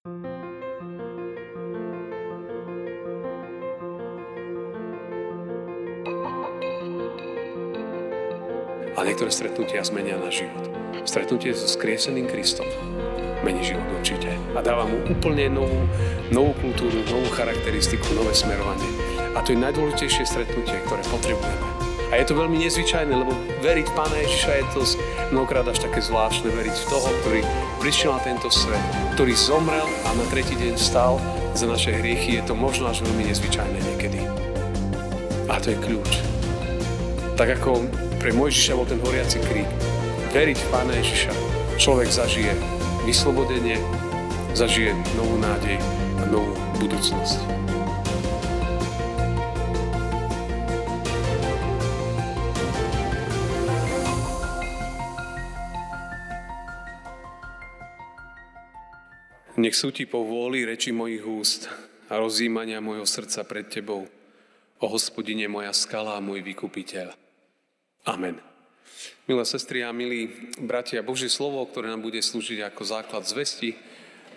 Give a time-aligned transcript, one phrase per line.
[0.00, 0.08] A
[9.04, 10.72] niektoré stretnutia zmenia náš život.
[11.04, 12.64] Stretnutie so skrieseným Kristom
[13.44, 14.32] mení život určite.
[14.56, 15.84] A dáva mu úplne novú,
[16.32, 18.88] novú kultúru, novú charakteristiku, nové smerovanie.
[19.36, 21.60] A to je najdôležitejšie stretnutie, ktoré potrebujeme.
[22.08, 24.80] A je to veľmi nezvyčajné, lebo veriť Pána Ježiša je to
[25.30, 27.40] mnohokrát až také zvláštne, veriť v toho, ktorý
[27.78, 28.82] prišiel na tento svet,
[29.14, 31.22] ktorý zomrel a na tretí deň vstal
[31.54, 34.26] za naše hriechy, je to možno až veľmi nezvyčajné niekedy.
[35.50, 36.12] A to je kľúč.
[37.34, 37.86] Tak ako
[38.20, 39.70] pre Mojžiša bol ten horiaci krík.
[40.30, 41.32] Veriť v Pána Ježiša.
[41.80, 42.52] Človek zažije
[43.02, 43.80] vyslobodenie,
[44.54, 45.80] zažije novú nádej
[46.20, 47.59] a novú budúcnosť.
[59.58, 61.66] Nech sú ti po vôli reči mojich úst
[62.06, 64.06] a rozjímania mojho srdca pred tebou,
[64.78, 67.10] o hospodine moja skala a môj vykupiteľ.
[68.06, 68.38] Amen.
[69.26, 70.30] Milé sestry a milí
[70.62, 73.74] bratia, Božie slovo, ktoré nám bude slúžiť ako základ zvesti,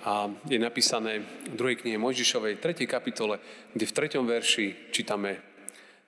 [0.04, 2.84] a je napísané v druhej knihe Mojžišovej, 3.
[2.84, 3.40] kapitole,
[3.72, 4.20] kde v 3.
[4.20, 5.40] verši čítame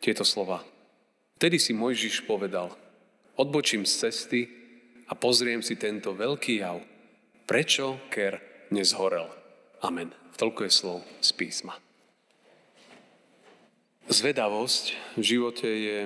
[0.04, 0.68] tieto slova.
[1.40, 2.76] Vtedy si Mojžiš povedal,
[3.40, 4.42] odbočím z cesty
[5.08, 6.84] a pozriem si tento veľký jav.
[7.48, 9.30] Prečo ker nezhorel?
[9.82, 10.14] Amen.
[10.36, 11.78] Toľko je slov z písma.
[14.06, 16.00] Zvedavosť v živote je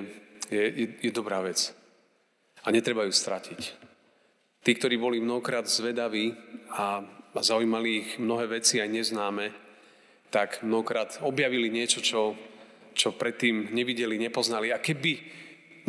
[0.50, 1.70] je, je, je dobrá vec.
[2.66, 3.60] A netreba ju stratiť.
[4.60, 6.36] Tí, ktorí boli mnohokrát zvedaví
[6.76, 7.00] a,
[7.32, 9.46] a zaujímali ich mnohé veci aj neznáme,
[10.28, 12.36] tak mnohokrát objavili niečo, čo,
[12.92, 14.68] čo predtým nevideli, nepoznali.
[14.74, 15.16] A keby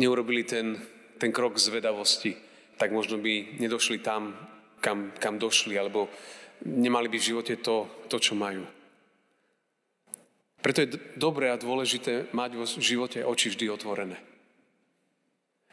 [0.00, 0.80] neurobili ten,
[1.20, 2.32] ten krok zvedavosti,
[2.80, 4.32] tak možno by nedošli tam,
[4.80, 6.08] kam, kam došli, alebo
[6.64, 8.62] nemali by v živote to, to čo majú.
[10.62, 14.18] Preto je dobré a dôležité mať vo živote oči vždy otvorené.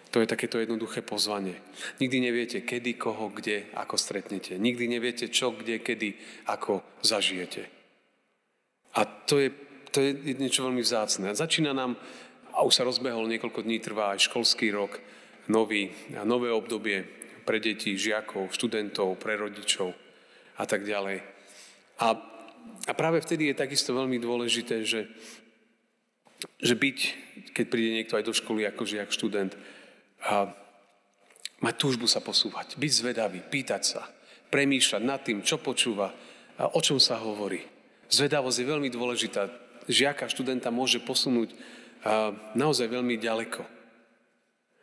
[0.09, 1.61] To je takéto jednoduché pozvanie.
[2.01, 4.57] Nikdy neviete, kedy, koho, kde, ako stretnete.
[4.57, 6.17] Nikdy neviete, čo, kde, kedy,
[6.49, 7.69] ako zažijete.
[8.97, 9.53] A to je,
[9.93, 11.37] to je niečo veľmi vzácne.
[11.37, 11.93] Začína nám,
[12.57, 14.97] a už sa rozbehol, niekoľko dní trvá aj školský rok,
[15.45, 15.93] nový,
[16.25, 17.05] nové obdobie
[17.45, 20.08] pre deti, žiakov, študentov, pre rodičov
[20.59, 21.23] a tak ďalej.
[22.03, 22.19] A,
[22.85, 25.07] a práve vtedy je takisto veľmi dôležité, že,
[26.59, 26.97] že byť,
[27.55, 29.55] keď príde niekto aj do školy ako žiak, študent,
[30.19, 30.51] a
[31.63, 34.03] mať túžbu sa posúvať, byť zvedavý, pýtať sa,
[34.51, 36.11] premýšľať nad tým, čo počúva
[36.59, 37.63] a o čom sa hovorí.
[38.11, 39.47] Zvedavosť je veľmi dôležitá.
[39.87, 41.55] Žiaka, študenta môže posunúť
[42.55, 43.63] naozaj veľmi ďaleko.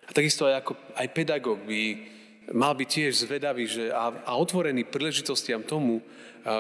[0.07, 1.81] A takisto aj, ako, aj pedagóg by
[2.55, 6.03] mal byť tiež zvedavý že, a, a otvorený príležitostiam tomu,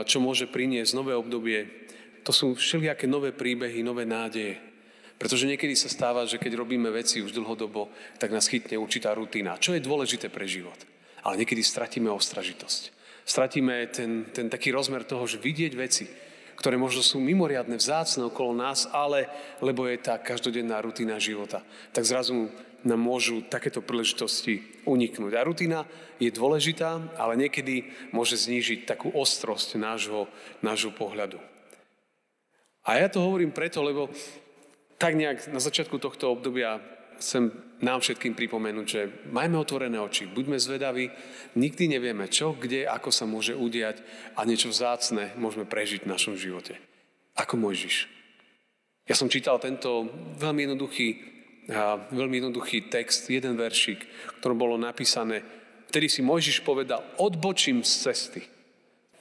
[0.07, 1.87] čo môže priniesť nové obdobie.
[2.27, 4.59] To sú všelijaké nové príbehy, nové nádeje.
[5.17, 7.89] Pretože niekedy sa stáva, že keď robíme veci už dlhodobo,
[8.19, 10.77] tak nás chytne určitá rutina, čo je dôležité pre život.
[11.25, 12.93] Ale niekedy stratíme ostražitosť.
[13.27, 16.07] Stratíme ten, ten taký rozmer toho, že vidieť veci,
[16.57, 19.29] ktoré možno sú mimoriadne vzácne okolo nás, ale
[19.61, 21.61] lebo je tá každodenná rutina života,
[21.93, 22.49] tak zrazu
[22.87, 25.33] nám môžu takéto príležitosti uniknúť.
[25.35, 25.83] A rutina
[26.23, 30.31] je dôležitá, ale niekedy môže znížiť takú ostrosť nášho,
[30.63, 31.43] nášho pohľadu.
[32.87, 34.07] A ja to hovorím preto, lebo
[34.97, 36.79] tak nejak na začiatku tohto obdobia
[37.19, 37.51] chcem
[37.83, 39.01] nám všetkým pripomenúť, že
[39.33, 41.13] majme otvorené oči, buďme zvedaví,
[41.57, 44.01] nikdy nevieme čo, kde, ako sa môže udiať
[44.37, 46.81] a niečo vzácne môžeme prežiť v našom živote.
[47.37, 48.09] Ako Mojžiš.
[49.07, 50.09] Ja som čítal tento
[50.41, 51.36] veľmi jednoduchý,
[52.15, 54.07] veľmi jednoduchý text, jeden veršik,
[54.39, 55.43] ktorom bolo napísané,
[55.91, 58.43] vtedy si Mojžiš povedal, odbočím z cesty.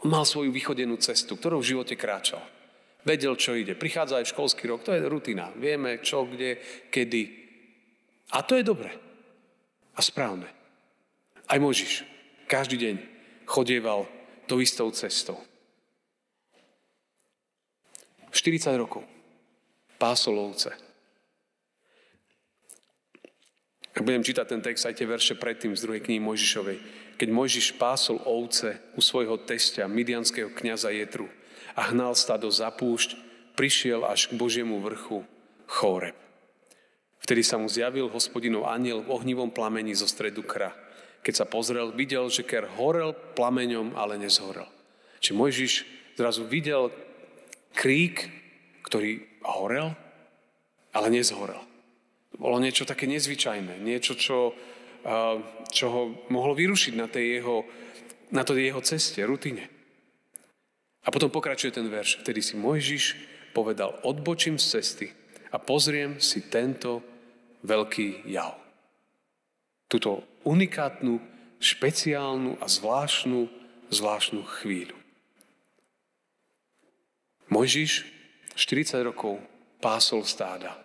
[0.05, 2.41] On mal svoju vychodenú cestu, ktorou v živote kráčal.
[3.05, 3.77] Vedel, čo ide.
[3.77, 5.53] Prichádza aj školský rok, to je rutina.
[5.57, 6.57] Vieme, čo, kde,
[6.89, 7.23] kedy.
[8.33, 8.93] A to je dobré.
[9.93, 10.49] A správne.
[11.45, 12.05] Aj Možiš
[12.45, 12.95] každý deň
[13.45, 14.09] chodieval
[14.45, 15.37] tou istou cestou.
[18.33, 19.05] 40 rokov
[19.95, 20.84] pásol ovce.
[23.95, 26.77] Ak budem čítať ten text, aj tie verše predtým z druhej knihy Mojžišovej.
[27.15, 31.31] Keď Mojžiš pásol ovce u svojho testia, midianského kniaza Jetru,
[31.75, 33.15] a hnal stado za púšť,
[33.55, 35.23] prišiel až k Božiemu vrchu
[35.67, 36.15] Chóreb.
[37.19, 40.75] Vtedy sa mu zjavil hospodinov aniel v ohnivom plameni zo stredu kra.
[41.25, 44.69] Keď sa pozrel, videl, že ker horel plameňom, ale nezhorel.
[45.23, 45.73] Či Mojžiš
[46.19, 46.93] zrazu videl
[47.73, 48.29] krík,
[48.85, 49.97] ktorý horel,
[50.93, 51.59] ale nezhorel.
[52.35, 54.51] Bolo niečo také nezvyčajné, niečo, čo,
[55.71, 57.63] čo ho mohlo vyrušiť na tej jeho,
[58.35, 59.71] na tej jeho ceste, rutine.
[61.05, 63.15] A potom pokračuje ten verš, vtedy si Mojžiš
[63.53, 65.07] povedal, odbočím z cesty
[65.53, 66.99] a pozriem si tento
[67.63, 68.57] veľký jav.
[69.87, 71.21] Tuto unikátnu,
[71.61, 73.47] špeciálnu a zvláštnu,
[73.93, 74.97] zvláštnu chvíľu.
[77.47, 78.03] Mojžiš
[78.57, 79.37] 40 rokov
[79.77, 80.81] pásol stáda.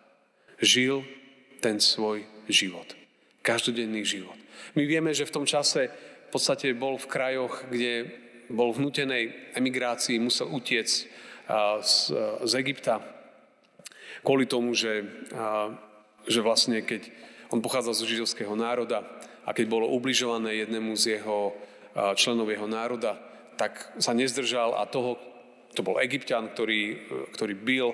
[0.60, 1.00] Žil
[1.60, 2.96] ten svoj život.
[3.44, 4.36] Každodenný život.
[4.74, 5.88] My vieme, že v tom čase
[6.28, 8.10] v podstate bol v krajoch, kde
[8.50, 10.88] bol v nutenej emigrácii, musel utiec
[11.80, 11.94] z,
[12.44, 13.02] z Egypta
[14.22, 15.04] kvôli tomu, že,
[16.28, 17.08] že vlastne keď
[17.50, 19.02] on pochádzal zo židovského národa
[19.42, 21.56] a keď bolo ubližované jednému z jeho
[22.14, 23.18] členov jeho národa,
[23.58, 25.18] tak sa nezdržal a toho,
[25.74, 27.88] to bol egyptian, ktorý, ktorý byl,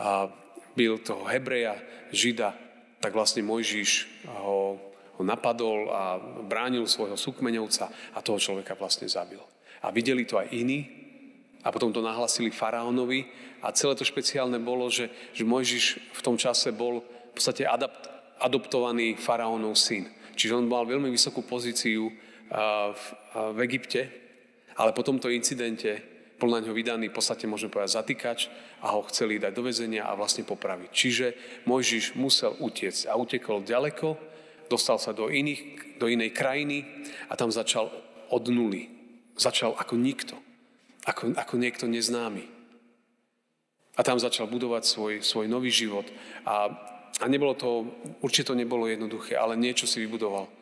[0.00, 0.32] a
[0.76, 1.76] byl toho Hebreja,
[2.12, 2.54] Žida,
[3.00, 4.08] tak vlastne Mojžiš
[4.40, 4.80] ho,
[5.16, 6.02] ho napadol a
[6.44, 9.40] bránil svojho súkmeňovca a toho človeka vlastne zabil.
[9.84, 10.88] A videli to aj iní
[11.62, 13.26] a potom to nahlasili faraónovi
[13.60, 15.84] a celé to špeciálne bolo, že, že Mojžiš
[16.14, 18.08] v tom čase bol v podstate adapt,
[18.40, 20.08] adoptovaný faraónov syn.
[20.36, 22.12] Čiže on mal veľmi vysokú pozíciu
[22.92, 24.08] v, v Egypte,
[24.76, 28.40] ale po tomto incidente bol na ňo vydaný, v podstate môžeme povedať, zatýkač
[28.84, 30.90] a ho chceli dať do väzenia a vlastne popraviť.
[30.92, 31.26] Čiže
[31.64, 34.20] Mojžiš musel utiecť a utekol ďaleko,
[34.68, 36.84] dostal sa do, iných, do inej krajiny
[37.32, 37.88] a tam začal
[38.28, 38.92] od nuly.
[39.36, 40.36] Začal ako nikto,
[41.08, 42.44] ako, ako niekto neznámy.
[43.96, 46.04] A tam začal budovať svoj, svoj nový život.
[46.44, 46.68] A,
[47.16, 47.88] a nebolo to,
[48.20, 50.52] určite to nebolo jednoduché, ale niečo si vybudoval.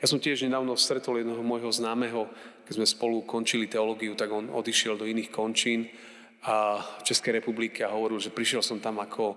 [0.00, 2.28] Ja som tiež nedávno stretol jedného môjho známeho,
[2.64, 5.88] keď sme spolu končili teológiu, tak on odišiel do iných končín
[6.44, 9.36] a v Českej republike a hovoril, že prišiel som tam ako,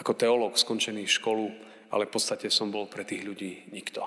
[0.00, 1.48] ako teológ, skončený školu,
[1.92, 4.04] ale v podstate som bol pre tých ľudí nikto.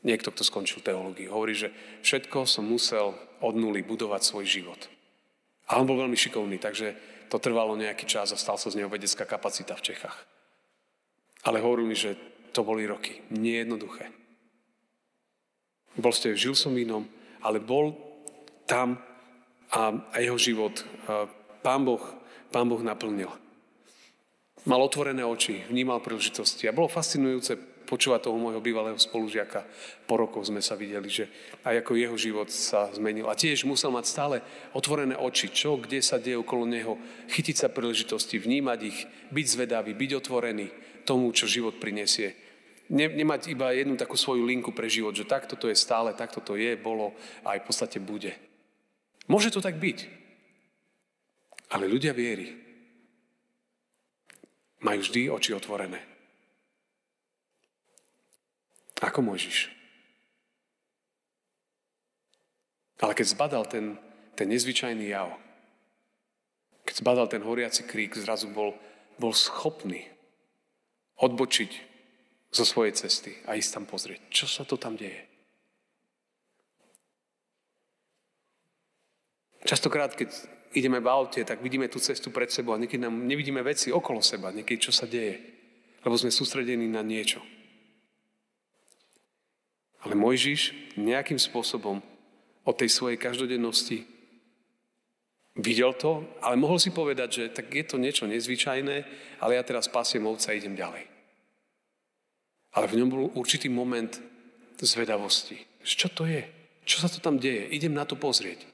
[0.00, 1.34] Niekto, kto skončil teológiu.
[1.34, 3.12] Hovorí, že všetko som musel
[3.44, 4.80] od nuly budovať svoj život.
[5.70, 6.96] A on bol veľmi šikovný, takže
[7.30, 10.18] to trvalo nejaký čas a stal sa z neho vedecká kapacita v Čechách.
[11.46, 12.18] Ale hovoril mi, že
[12.50, 13.22] to boli roky.
[13.30, 14.19] Nie jednoduché.
[15.98, 17.02] Bol ste, žil som v inom,
[17.42, 17.96] ale bol
[18.68, 19.00] tam
[19.74, 20.74] a, a jeho život
[21.10, 21.26] a
[21.62, 22.02] pán boh,
[22.54, 23.30] pán boh naplnil.
[24.68, 27.56] Mal otvorené oči, vnímal príležitosti a bolo fascinujúce
[27.90, 29.66] počúvať toho môjho bývalého spolužiaka.
[30.06, 31.26] Po rokoch sme sa videli, že
[31.66, 33.26] aj ako jeho život sa zmenil.
[33.26, 34.36] A tiež musel mať stále
[34.70, 36.94] otvorené oči, čo, kde sa deje okolo neho,
[37.34, 38.98] chytiť sa príležitosti, vnímať ich,
[39.34, 40.70] byť zvedavý, byť otvorený
[41.02, 42.38] tomu, čo život prinesie
[42.90, 46.42] ne, nemať iba jednu takú svoju linku pre život, že takto to je stále, takto
[46.42, 47.14] to je, bolo
[47.46, 48.34] a aj v podstate bude.
[49.30, 49.98] Môže to tak byť.
[51.70, 52.50] Ale ľudia viery
[54.82, 56.02] majú vždy oči otvorené.
[59.00, 59.70] Ako môžeš?
[63.00, 63.96] Ale keď zbadal ten,
[64.36, 65.32] ten nezvyčajný jav,
[66.84, 68.76] keď zbadal ten horiaci krík, zrazu bol,
[69.16, 70.04] bol schopný
[71.16, 71.89] odbočiť
[72.50, 75.30] zo svojej cesty a ísť tam pozrieť, čo sa to tam deje.
[79.62, 80.34] Častokrát, keď
[80.74, 84.22] ideme v aute, tak vidíme tú cestu pred sebou a niekedy nám nevidíme veci okolo
[84.22, 85.38] seba, niekedy čo sa deje,
[86.02, 87.42] lebo sme sústredení na niečo.
[90.00, 92.00] Ale Mojžiš nejakým spôsobom
[92.64, 94.08] od tej svojej každodennosti
[95.60, 98.96] videl to, ale mohol si povedať, že tak je to niečo nezvyčajné,
[99.44, 101.09] ale ja teraz pasiem ovca a idem ďalej.
[102.74, 104.10] Ale v ňom bol určitý moment
[104.80, 105.58] zvedavosti.
[105.82, 106.42] Čo to je?
[106.86, 107.68] Čo sa to tam deje?
[107.70, 108.64] Idem na to pozrieť.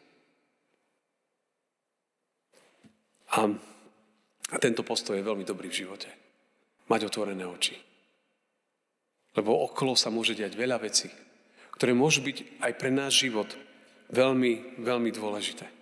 [3.37, 3.51] A,
[4.53, 6.09] a tento postoj je veľmi dobrý v živote.
[6.87, 7.75] Mať otvorené oči.
[9.37, 11.13] Lebo okolo sa môže diať veľa vecí,
[11.77, 13.51] ktoré môžu byť aj pre náš život
[14.09, 15.76] veľmi, veľmi dôležité.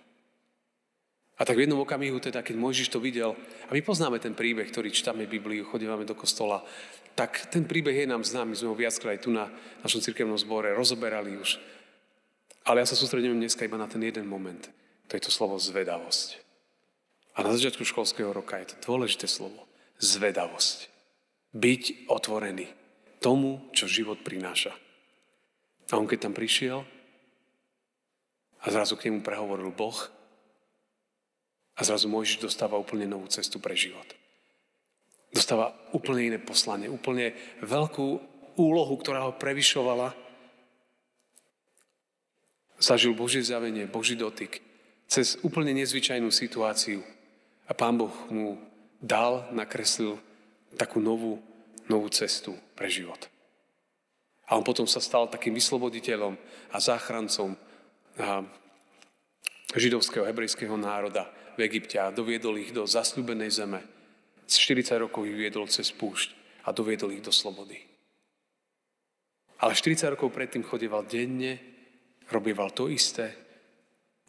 [1.35, 3.35] A tak v jednom okamihu, teda, keď Mojžiš to videl,
[3.67, 6.63] a my poznáme ten príbeh, ktorý čítame v Bibliu, chodívame do kostola,
[7.11, 9.51] tak ten príbeh je nám známy, sme ho viackrát aj tu na
[9.83, 11.59] našom cirkevnom zbore rozoberali už.
[12.63, 14.71] Ale ja sa sústredím dneska iba na ten jeden moment.
[15.11, 16.39] To je to slovo zvedavosť.
[17.35, 19.67] A na začiatku školského roka je to dôležité slovo.
[19.99, 20.87] Zvedavosť.
[21.51, 22.71] Byť otvorený
[23.19, 24.71] tomu, čo život prináša.
[25.91, 26.87] A on keď tam prišiel
[28.63, 30.14] a zrazu k nemu prehovoril Boh
[31.75, 34.07] a zrazu Mojžiš dostáva úplne novú cestu pre život
[35.35, 38.07] dostáva úplne iné poslanie, úplne veľkú
[38.55, 40.15] úlohu, ktorá ho prevyšovala.
[42.79, 44.63] Zažil Božie zjavenie, Boží dotyk
[45.11, 47.03] cez úplne nezvyčajnú situáciu.
[47.67, 48.55] A Pán Boh mu
[49.03, 50.15] dal, nakreslil
[50.79, 51.43] takú novú,
[51.91, 53.19] novú cestu pre život.
[54.47, 56.37] A on potom sa stal takým vysloboditeľom
[56.71, 57.57] a záchrancom
[59.75, 63.81] židovského, hebrejského národa v Egypte a doviedol ich do zasľúbenej zeme.
[64.45, 66.35] 40 rokov ich viedol cez púšť
[66.67, 67.81] a doviedol ich do slobody.
[69.63, 71.57] Ale 40 rokov predtým chodieval denne,
[72.29, 73.33] robieval to isté.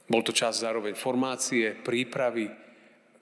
[0.07, 2.47] Bol to čas zároveň formácie, prípravy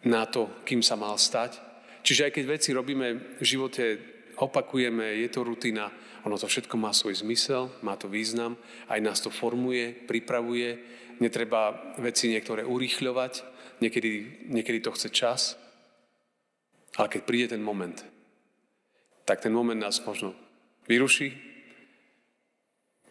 [0.04, 1.56] na to, kým sa mal stať.
[2.04, 3.84] Čiže aj keď veci robíme v živote,
[4.36, 5.88] opakujeme, je to rutina,
[6.28, 8.60] ono to všetko má svoj zmysel, má to význam,
[8.92, 10.76] aj nás to formuje, pripravuje,
[11.20, 15.40] netreba veci niektoré urýchľovať, niekedy, niekedy to chce čas,
[16.94, 18.04] ale keď príde ten moment,
[19.24, 20.34] tak ten moment nás možno
[20.86, 21.32] vyruší,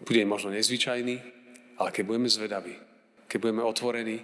[0.03, 1.15] bude možno nezvyčajný,
[1.79, 2.75] ale keď budeme zvedaví,
[3.27, 4.17] keď budeme otvorení,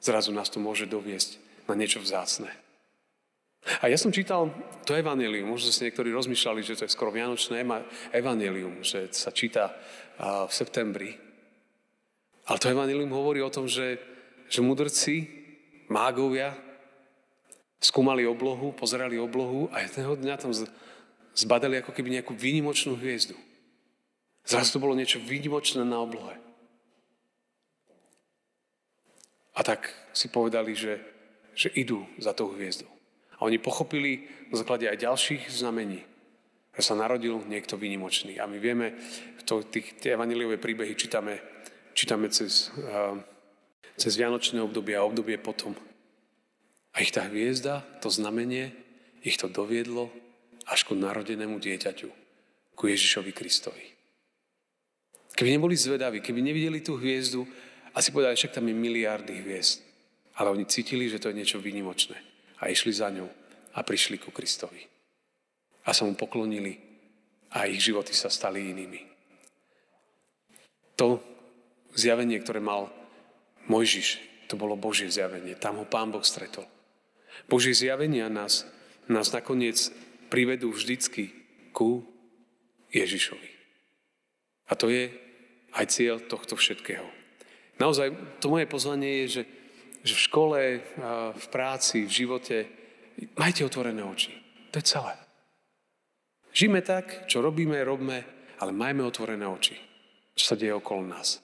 [0.00, 1.38] zrazu nás to môže doviesť
[1.68, 2.50] na niečo vzácne.
[3.78, 4.50] A ja som čítal
[4.82, 7.62] to evanelium, možno si niektorí rozmýšľali, že to je skoro vianočné
[8.10, 9.70] evanelium, že sa číta
[10.18, 11.14] v septembri.
[12.50, 14.02] Ale to evanelium hovorí o tom, že,
[14.50, 15.41] že mudrci,
[15.90, 16.54] mágovia,
[17.82, 20.54] skúmali oblohu, pozerali oblohu a jedného dňa tam
[21.34, 23.34] zbadali ako keby nejakú výnimočnú hviezdu.
[24.46, 26.38] Zrazu to bolo niečo výnimočné na oblohe.
[29.52, 30.98] A tak si povedali, že,
[31.52, 32.88] že idú za tou hviezdou.
[33.36, 36.00] A oni pochopili na základe aj ďalších znamení,
[36.72, 38.40] že sa narodil niekto výnimočný.
[38.40, 38.96] A my vieme,
[39.44, 41.42] to, tých, tie príbehy čítame,
[41.92, 43.18] čítame cez, uh,
[43.96, 45.76] cez Vianočné obdobie a obdobie potom.
[46.92, 48.72] A ich tá hviezda, to znamenie,
[49.24, 50.12] ich to doviedlo
[50.68, 52.08] až ku narodenému dieťaťu,
[52.76, 53.84] ku Ježišovi Kristovi.
[55.32, 57.48] Keby neboli zvedaví, keby nevideli tú hviezdu,
[57.96, 59.80] asi povedali, však tam je miliardy hviezd.
[60.36, 62.16] Ale oni cítili, že to je niečo výnimočné
[62.60, 63.28] a išli za ňou
[63.72, 64.84] a prišli ku Kristovi.
[65.84, 66.78] A sa mu poklonili
[67.52, 69.00] a ich životy sa stali inými.
[70.96, 71.20] To
[71.92, 72.88] zjavenie, ktoré mal
[73.70, 74.18] Mojžiš,
[74.50, 75.54] to bolo Božie zjavenie.
[75.58, 76.66] Tam ho Pán Boh stretol.
[77.46, 78.66] Božie zjavenia nás,
[79.06, 79.92] nás nakoniec
[80.28, 81.32] privedú vždycky
[81.72, 82.04] ku
[82.92, 83.50] Ježišovi.
[84.68, 85.12] A to je
[85.72, 87.04] aj cieľ tohto všetkého.
[87.80, 89.42] Naozaj, to moje pozvanie je, že
[90.02, 90.60] že v škole,
[91.32, 92.56] v práci, v živote
[93.38, 94.34] majte otvorené oči.
[94.74, 95.14] To je celé.
[96.52, 98.18] Žijeme tak, čo robíme, robíme,
[98.58, 99.78] ale majme otvorené oči.
[100.34, 101.38] Čo sa deje okolo nás.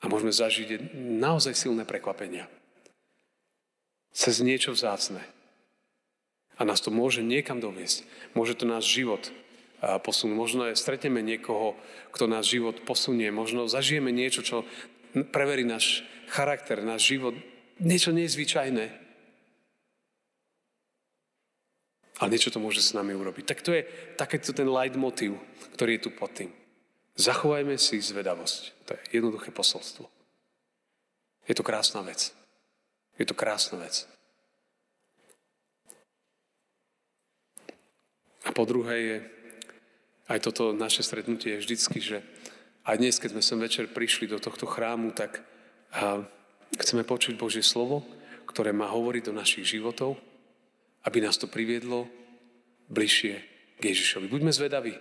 [0.00, 2.48] A môžeme zažiť naozaj silné prekvapenia.
[4.16, 5.20] Cez niečo vzácne.
[6.56, 8.04] A nás to môže niekam doviesť.
[8.36, 9.32] Môže to náš život
[9.80, 10.36] posunúť.
[10.36, 11.76] Možno stretneme niekoho,
[12.12, 13.32] kto náš život posunie.
[13.32, 14.56] Možno zažijeme niečo, čo
[15.32, 17.32] preverí náš charakter, náš život,
[17.80, 18.86] niečo nezvyčajné.
[22.20, 23.44] Ale niečo to môže s nami urobiť.
[23.48, 23.88] Tak to je
[24.20, 24.68] takéto ten
[25.00, 25.40] motiv,
[25.72, 26.52] ktorý je tu pod tým.
[27.16, 28.62] Zachovajme si zvedavosť.
[28.86, 30.06] To je jednoduché posolstvo.
[31.48, 32.30] Je to krásna vec.
[33.18, 34.06] Je to krásna vec.
[38.46, 39.16] A po druhé je
[40.30, 42.22] aj toto naše stretnutie je vždycky, že
[42.86, 45.42] aj dnes, keď sme sem večer prišli do tohto chrámu, tak
[46.78, 48.06] Chceme počuť Božie slovo,
[48.46, 50.14] ktoré má hovoriť do našich životov,
[51.02, 52.06] aby nás to priviedlo
[52.86, 53.34] bližšie
[53.78, 54.30] k Ježišovi.
[54.30, 54.94] Buďme zvedaví.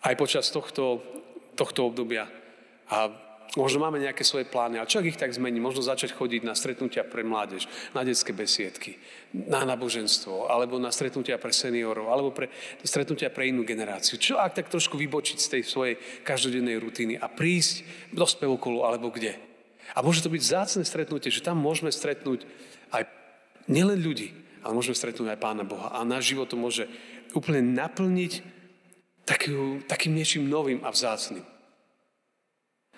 [0.00, 1.04] Aj počas tohto,
[1.56, 2.24] tohto obdobia.
[2.88, 3.12] A
[3.58, 5.60] možno máme nejaké svoje plány, ale čo ich tak zmení?
[5.60, 8.96] Možno začať chodiť na stretnutia pre mládež, na detské besiedky,
[9.34, 12.48] na náboženstvo, alebo na stretnutia pre seniorov, alebo pre
[12.80, 14.16] stretnutia pre inú generáciu.
[14.16, 19.12] Čo ak tak trošku vybočiť z tej svojej každodennej rutiny a prísť do spevokolu alebo
[19.12, 19.36] kde?
[19.94, 22.46] A môže to byť zácne stretnutie, že tam môžeme stretnúť
[22.94, 23.10] aj
[23.66, 24.30] nielen ľudí,
[24.62, 25.90] ale môžeme stretnúť aj Pána Boha.
[25.90, 26.86] A náš život to môže
[27.34, 28.59] úplne naplniť
[29.30, 31.46] takým, takým niečím novým a vzácným.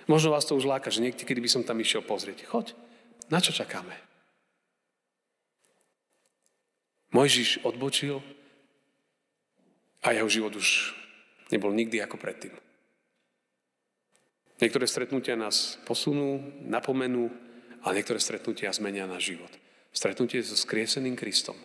[0.09, 2.49] Možno vás to už láka, že niekedy by som tam išiel pozrieť.
[2.49, 2.73] Choď,
[3.29, 3.93] na čo čakáme?
[7.13, 8.25] Mojžiš odbočil
[10.01, 10.97] a jeho život už
[11.53, 12.57] nebol nikdy ako predtým.
[14.57, 17.29] Niektoré stretnutia nás posunú, napomenú,
[17.85, 19.53] ale niektoré stretnutia zmenia náš život.
[19.93, 21.59] Stretnutie so skrieseným Kristom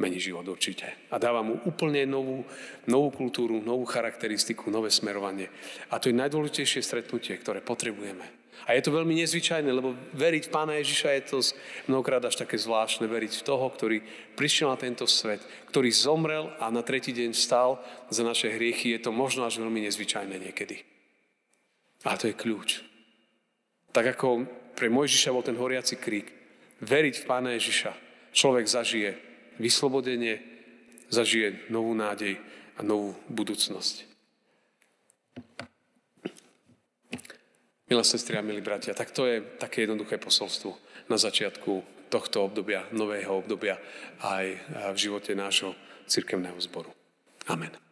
[0.00, 0.88] mení život určite.
[1.12, 2.42] A dáva mu úplne novú,
[2.88, 5.52] novú kultúru, novú charakteristiku, nové smerovanie.
[5.92, 8.40] A to je najdôležitejšie stretnutie, ktoré potrebujeme.
[8.68, 11.38] A je to veľmi nezvyčajné, lebo veriť v Pána Ježiša je to
[11.88, 13.08] mnohokrát až také zvláštne.
[13.08, 14.04] Veriť v toho, ktorý
[14.36, 15.40] prišiel na tento svet,
[15.72, 17.80] ktorý zomrel a na tretí deň vstal
[18.12, 18.92] za naše hriechy.
[18.96, 20.84] Je to možno až veľmi nezvyčajné niekedy.
[22.04, 22.84] A to je kľúč.
[23.92, 24.44] Tak ako
[24.76, 26.28] pre Mojžiša bol ten horiaci krík,
[26.84, 27.92] veriť v Pána Ježiša,
[28.32, 29.29] človek zažije
[29.60, 30.40] vyslobodenie,
[31.12, 32.40] zažije novú nádej
[32.74, 34.08] a novú budúcnosť.
[37.90, 40.78] Milé sestri a milí bratia, tak to je také jednoduché posolstvo
[41.10, 43.76] na začiatku tohto obdobia, nového obdobia
[44.22, 44.46] aj
[44.94, 45.74] v živote nášho
[46.06, 46.94] cirkevného zboru.
[47.50, 47.89] Amen.